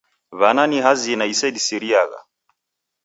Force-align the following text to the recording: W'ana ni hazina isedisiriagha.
W'ana 0.39 0.63
ni 0.67 0.77
hazina 0.85 1.25
isedisiriagha. 1.33 2.19